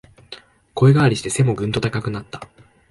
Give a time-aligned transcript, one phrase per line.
[0.73, 2.49] 声変わりして背もぐんと高くなった